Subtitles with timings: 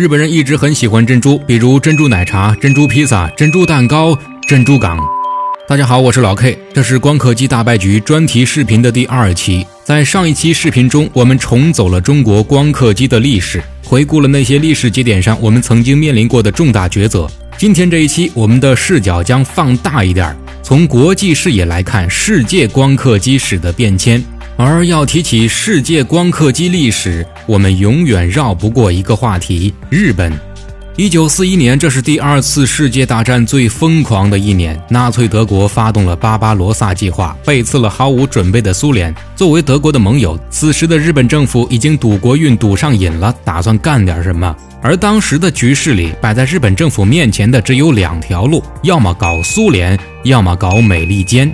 [0.00, 4.98] 日本人一直很喜欢珍珠，比如珍珠奶茶、珍珠披萨、珍珠蛋糕、珍珠港。
[5.68, 9.66] 大家好，我是老 K，这是光刻机大败局专题视频的第二期。
[9.84, 17.30] 在上一期视频中，我们重走了中国光刻机的历史，回顾了那些历史节点上我们曾经面临过的重大抉择。
[17.58, 24.24] 今天这一期，我们的视角将放大一点，从国际视野来看世界光刻机史的变迁。
[24.62, 30.30] 而要提起世界光刻机历史，我们永远绕不过一个话题——日本。
[30.96, 34.78] 一九四一年，这是第二次世界大战最疯狂的一年。
[34.90, 39.14] 纳粹德国发动了巴巴罗萨计划，背刺了毫无准备的苏联。
[39.34, 44.54] 作为德国的盟友，此时的日本政府已经赌国运赌上瘾了，打算干点什么。
[44.82, 51.50] 而当时的局势里，摆在日本政府面前的只有两条路：要么搞苏联，要么搞美利坚。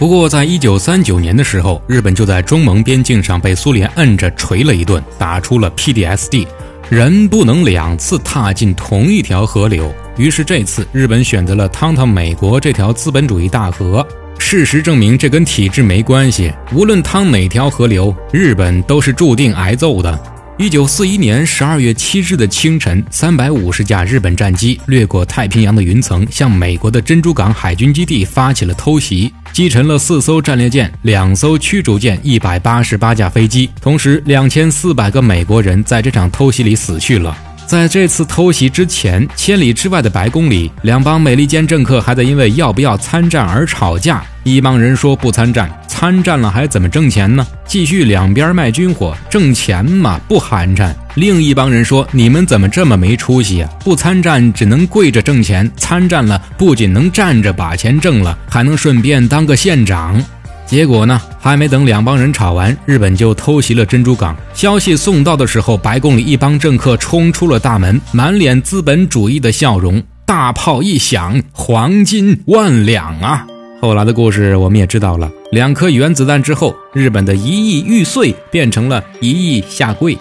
[0.00, 6.46] 不过，在一九三九年的时候，日本就在中蒙边境上被苏联摁着锤了一顿，打出了 PDSD，
[6.88, 9.94] 人不能两次踏进同一条河流。
[10.16, 14.04] 于是这次日本选择了趟趟美国这条资本主义大河。
[14.38, 20.18] 事实证明，这跟体制没关系，无论趟哪条河流，日本都是注定挨揍的。
[20.60, 37.34] 一九四一年十二月七日的清晨，三百五十架日本战机掠过太平洋的云层，向美国的珍珠港海军基地发起了偷袭，击沉了四艘战列舰、两艘驱逐舰、一百八十八架飞机，同时两千四百个美国人在这场偷袭里死去了。
[37.66, 44.22] 在这次偷袭之前，千里之外的白宫里，两帮美利坚政客还在因为要不要参战而吵架。
[44.42, 45.70] 一帮人说不参战，
[46.00, 47.46] 参战了还怎么挣钱呢？
[47.66, 50.94] 继续两边卖军火挣钱嘛，不寒碜。
[51.14, 53.70] 另一帮人说，你们怎么这么没出息啊？
[53.84, 60.18] 不参战只能跪着挣钱，参战了不仅能站着把钱挣了，还能顺便当个县长。
[60.64, 64.34] 结果呢，还没等两帮人吵完，日本就偷袭了珍珠港。
[64.54, 70.02] 消息送到的时候，白宫里一帮政客冲出了大门，满脸资本主义的笑容。
[70.24, 73.46] 大炮一响，黄金万两啊！
[73.80, 80.16] 后来的故事我们也知道了，两颗原子弹之后，日本的一亿玉碎变成了一亿下跪。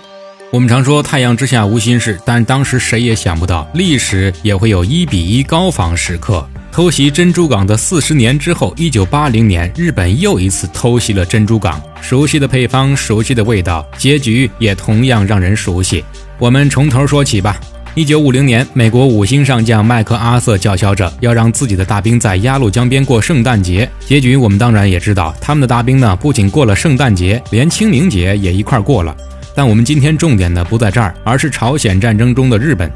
[0.50, 6.47] 我们常说太阳之下无新事，但当时谁也想不到，历史也会有一比一高仿时刻。
[6.72, 11.81] 偷袭珍珠港的四十年之后，一九八零年，日本又一次偷袭了珍珠港。
[12.00, 16.02] 熟悉的配方，熟悉的味道，结局也同样让人熟悉。
[16.38, 17.59] 我们从头说起吧。
[17.96, 23.90] 一九五零年，美国五星上将麦克阿瑟叫嚣着要让自己的大兵在鸭绿江边过圣诞节。
[24.06, 29.16] 结局我们当然也知道，他们的大兵呢，不仅过了圣诞节，连清明节也一块过了。
[29.56, 32.90] 但我们今天重点呢不在这儿，而是朝鲜战争中的日本。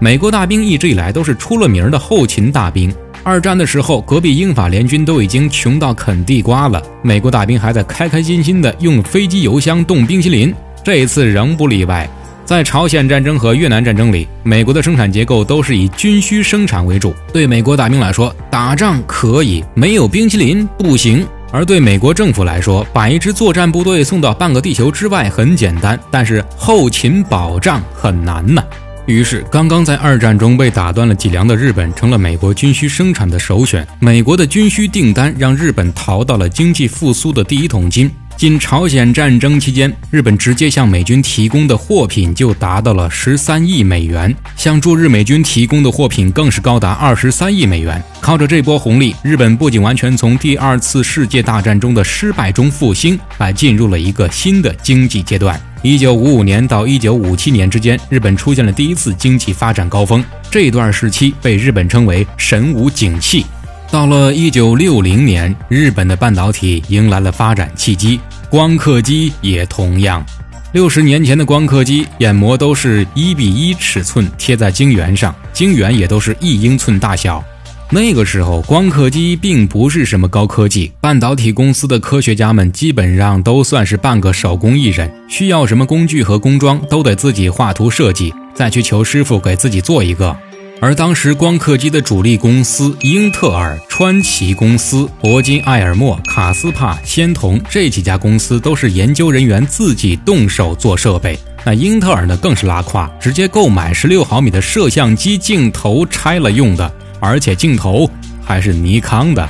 [0.00, 2.92] 美国大兵一直以来都是出了名的后勤大兵。
[3.22, 10.52] 二战的时候，隔壁英法联军都已经穷到啃地瓜了，美国大兵还在开开心心的用飞机油箱冻冰淇淋。
[10.82, 12.08] 这一次仍不例外，
[12.48, 17.14] 在朝鲜战争和越南战争里，美国的生产结构都是以军需生产为主。
[17.30, 28.64] 对美国大兵来说，打仗可以，没有冰淇淋不行；而对美国政府来说，把一支作战部队送到半个地球之外很简单，但是后勤保障很难呢。
[29.04, 33.86] 于是，刚刚在二战中被打断了脊梁的日本，成了美国军需生产的首选。
[34.00, 38.10] 美国的军需订单让日本淘到了经济复苏的第一桶金。
[38.38, 48.00] 仅朝鲜战争期间，日本直接向美军提供的货品就达到了十三亿美元，向驻日美军提供的货品更是高达二十三亿美元。
[48.20, 55.60] 靠着这波红利，日本不仅完全从第二次世界大战中的失败中复兴，还进入了一个新的经济阶段。
[55.82, 60.24] 一九五五年到一九五七年之间，日本出现了第一次经济发展高峰。
[60.48, 63.44] 这段时期被日本称为“神武景气”。
[63.90, 70.24] 到了一九六零年，日本的半导体迎来了发展契机，光刻机也同样。
[70.72, 77.42] 六十年前的光刻机，眼膜都是一比一尺寸贴在晶圆上，晶圆也都是一英寸大小。
[77.90, 90.36] 那个时候，光刻机并不是什么高科技，半导体公司的科学家们基本上都算是半个手工艺人，需要什么工具和工装都得自己画图设计，再去求师傅给自己做一个。
[90.80, 106.90] 而当时光刻机的主力公司英特尔、川崎公司、铂金艾尔默、卡斯帕、仙童这几家公司都是研究人员自己动手做设备，那英特尔呢更是拉胯，直接购买十六毫米的摄像机镜头拆了用的。
[107.20, 108.08] 而且镜头
[108.44, 109.48] 还是尼康的。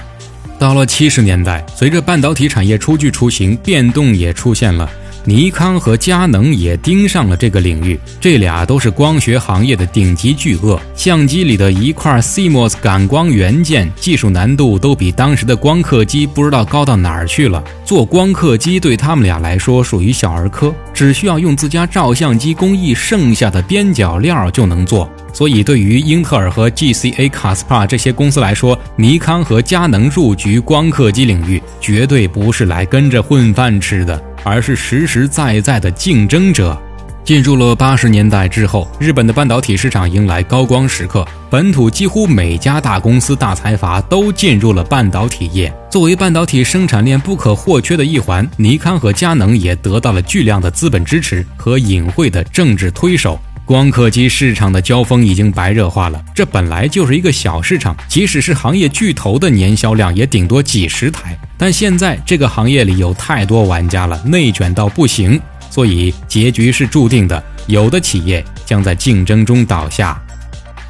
[0.59, 4.91] 到了七十年代，随着半导体产业初具雏形，变动也出现了。
[5.25, 7.99] 尼康和佳能也盯上了这个领域。
[8.21, 17.63] 这俩都是光学行业的顶级巨鳄，相机里的一块 CMOS 感光元件，技术难度都比当时的光刻机不知道高到哪儿去了。
[17.85, 25.11] 做光刻机对他们俩来说属于小儿科，只需要用自家照相机工艺剩下的边角料就能做。
[25.33, 36.77] 所以，对于英特尔和 GCA、卡斯帕这些公司来说，尼康和佳能入局光刻机领域，绝对不是来跟着混饭吃的，而是实实在在的竞争者。
[37.25, 45.71] 进入了八十年代之后，日本的半导体市场迎来高光时刻，本土几乎每家大公司、大财阀都进入了半导体业。
[45.91, 53.39] 作为半导体生产链不可或缺的一环，尼康和佳能也得到了巨量的资本支持和隐晦的政治推手。
[53.69, 61.39] 光刻机市场的交锋已经白热化了，这本来就是一个小市场，即使是行业巨头的年销量也顶多几十台。
[61.59, 65.39] 但现在这个行业里有太多玩家了，内卷到不行，
[65.69, 70.19] 所以结局是注定的，有的企业将在竞争中倒下。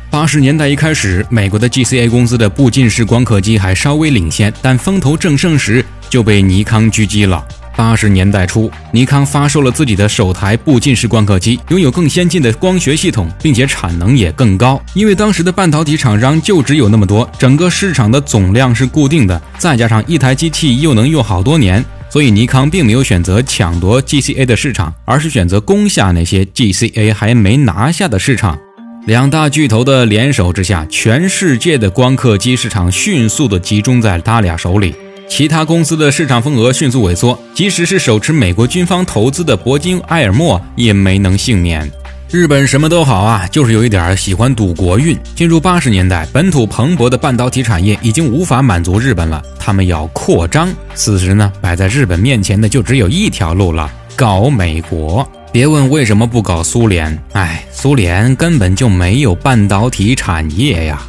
[0.09, 7.45] 八十年代一开始，美国的 GCA 公司的步进式光刻机还稍微领先，但风头正盛时就被尼康狙击了。
[7.79, 14.83] 八十年代初，尼康发售了自己的首台步进式光刻机，拥有更先进的光学系统，并且产能也更高。
[14.95, 28.59] 因为当时的半导体厂商就只有那么多，整个市场的总量是固定的，再加上一台机器又能用好多年，所以尼康并没有选择抢夺 GCA 的市场，而是选择攻下那些 GCA 还没拿下的市场。
[29.07, 34.97] 两大巨头的联手之下，全世界的光刻机市场迅速的集中在他俩手里。
[35.29, 41.89] 其他公司的市场份额迅速萎缩，即使是手持美国军方投资的铂金埃尔默也没能幸免。
[42.31, 45.17] 日本什么都好啊，就是有一点喜欢赌国运。
[45.35, 50.69] 进入八十年代，本土蓬勃的半导体产业已经无法满足日本了，他们要扩张。
[50.95, 55.27] 此时呢，摆在日本面前的就只有一条路了：搞美国。
[55.51, 61.01] 别问为什么不搞苏联，哎，苏联根本就没有半导体产业呀。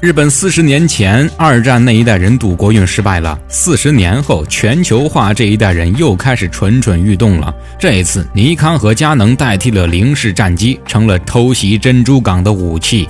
[0.00, 7.54] 日本四十年前二战那一代人赌国运失败了，四十年后全球化这一代人又开始蠢蠢欲动了。
[7.78, 13.06] 这一次，尼康和佳能代替了零式战机，成了偷袭珍珠港的武器。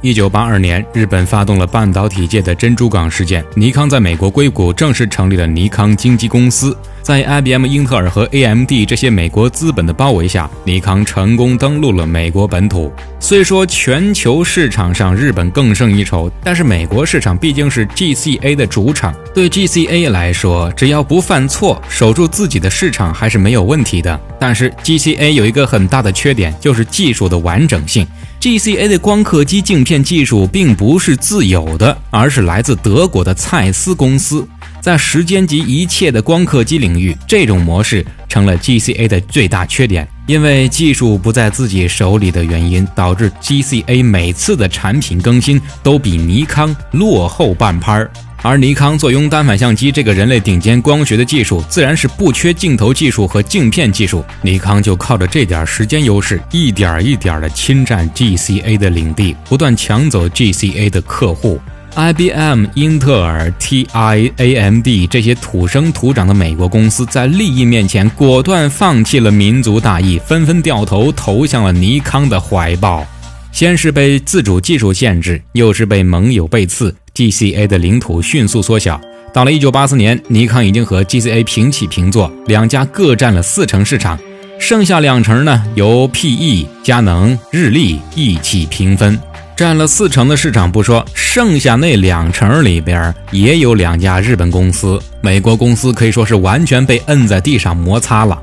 [0.00, 6.76] 一九八二年，日本发动了半导体界的珍珠港事件，尼康在美国硅谷正式成立了尼康经纪公司。
[7.02, 12.92] 在 IBM、英特尔和 AMD 这些美国资本的包围下，尼康成功登陆了美国本土。
[13.18, 19.14] 虽说全球市场上日本更胜一筹，但是美国市场毕竟是 GCA 的主场。
[19.34, 24.20] 对 GCA 来说，只要不犯错，守住自己的市场还是没有问题的。
[24.38, 28.06] 但是 GCA 有一个很大的缺点，就是技术的完整性。
[28.40, 34.46] GCA 的光刻机镜片技术并不是自有的，而是来自德国的蔡司公司。
[34.80, 40.06] 在时间及一切的光刻机领域，这种模式成了 GCA 的最大缺点。
[40.26, 48.10] 因为技术不在自己手里的原因，导致 GCA 每次的产品更新都比尼康落后半拍儿。
[48.42, 54.24] 而尼康坐拥单反相机这个人类顶尖光学的技术，自然是不缺镜头技术和镜片技术。
[54.42, 61.60] 尼康就靠着这点时间优势，一点一点的侵占 GCA 的领地，不断抢走 GCA 的客户。
[61.94, 73.04] IBM、英特尔、TI、AMD 这些土生土长的美国公司在利益面前果断放弃了民族大义，纷纷掉头投向了尼康的怀抱。
[73.50, 79.00] 先是被自主技术限制，又是被盟友背刺，GCA 的领土迅速缩小。
[79.32, 84.16] 到了1984年，尼康已经和 GCA 平起平坐，两家各占了四成市场，
[84.60, 89.18] 剩下两成呢由 PE、佳能、日立一起平分。
[89.56, 98.40] 占了四成的市场不说，剩下那两成里边也有两家日本公司，美国公司可以说是完全被摁在地上摩擦了。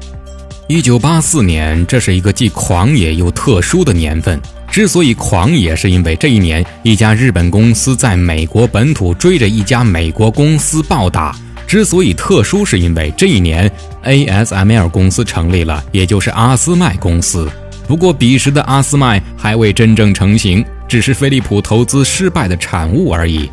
[0.67, 4.37] 一九八四年，这是一个既狂野又特殊的年份。
[4.75, 11.33] 之所以狂野，是因为这一年一家日本公司在美国本土追着一家美国公司暴打；
[11.65, 13.71] 之所以特殊，是因为这一年
[14.03, 17.49] ASML 公司成立了，也就是阿斯麦公司。
[17.87, 20.61] 不过彼时的阿斯麦还未真正成型。
[20.89, 23.49] 只是飞利浦投资失败的产物而已。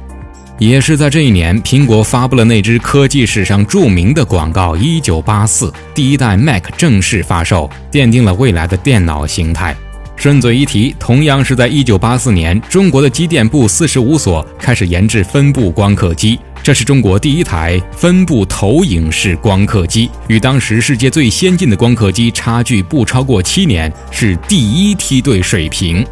[0.59, 9.77] 也是在这一年，苹果发布了那支科技史上著名的广告《一九八四》，第一代 Mac 正式发售，奠定了未来的电脑形态。
[10.23, 26.07] 顺嘴一提，同样是在一九八四年，中国的机电部四十五所开始研制分布光刻机，这是中国第一台分布投影式光刻机，与当时世界最先进的光刻机差距不超过七年，是第一梯队水平。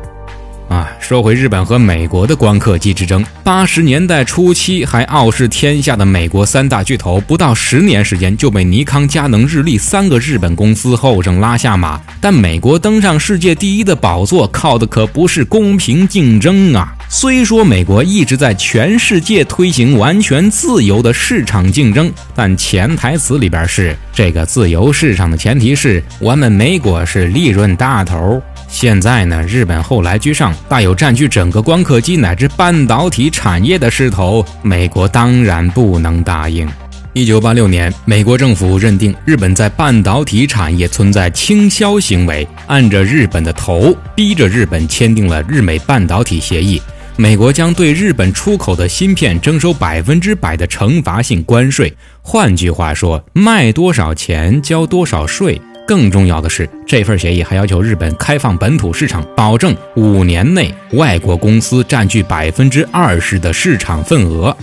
[0.71, 12.01] 啊，说回日本和美国的光刻机之争，八十年代初期还傲视天下的美国三大巨头，不到十年时间就被尼康、佳能、日立三个日本公司后生拉下马。
[12.21, 16.95] 但美国登上世界第一的宝座，靠的可不是公平竞争啊！
[17.09, 28.41] 虽说美国一直在全世界推行完全自由的市场竞争，但潜台词里边是这个自由市场的前提是我们美国是利润大头。
[28.71, 34.43] 现在呢，日本后来居上，大有占据整个光刻机乃至半导体产业的势头。
[34.63, 36.67] 美国当然不能答应。
[37.13, 46.81] 一九八六年，美国政府认定日本在半导体产业存在倾销行为，按着日本的头，逼着日本签订了日美半导体协议。
[47.17, 51.93] 美国将对日本出口的芯片征收百分之百的惩罚性关税。
[52.23, 55.61] 换句话说，卖多少钱交多少税。
[55.91, 64.57] 更重要的是，这份协议还要求日本开放本土市场，保证五年内外国公司占据百分之二十的市场份额。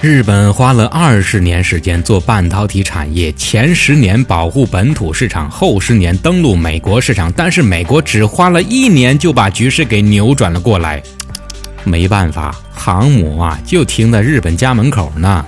[0.00, 11.02] 日本花了二十年时间做半导体产业，前十年保护本土市场，后十年登陆美国市场，但是美国只花了一年就把局势给扭转了过来。
[11.84, 15.44] 没办法，航母啊就停在日本家门口呢。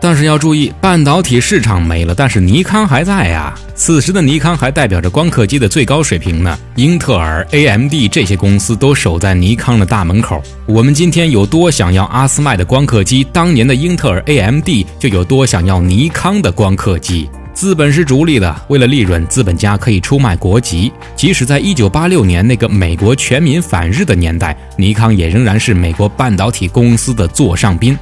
[0.00, 3.54] 但是要注意，半导体市场没了，但是尼康还在呀。
[3.74, 6.58] 此时的尼康还代表着光刻机的最高水平呢。
[6.76, 10.42] 英特尔、AMD 这些公司都守在尼康的大门口。
[10.66, 17.28] 我们今天有多想要阿斯麦的光刻机，当年的英特尔、AMD 就有多想要尼康的光刻机。
[17.52, 20.92] 资本是逐利的，为了利润，资本家可以出卖国籍。
[21.16, 27.98] 即使在1986年那个美国全民反日的年代，尼康也仍然是美国半导体公司的座上宾。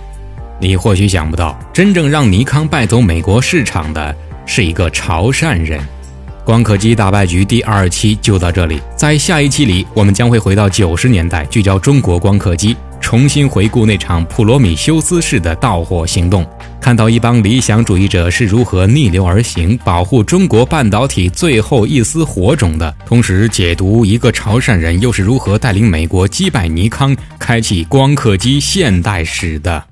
[0.60, 4.14] 你或许想不到，真正让尼康败走美国市场的
[4.46, 5.80] 是一个潮汕人。
[6.44, 16.46] 光刻机大败局第二期就到这里，在下一期里，我们将会回到九十年代，聚焦中国光刻机，重新回顾那场普罗米修斯式的盗火行动，
[16.78, 29.82] 看到一帮理想主义者是如何逆流而行，保护中国半导体最后一丝火种的，同时解读一个潮汕人又是如何带领美国击败尼康，开启光刻机现代史的。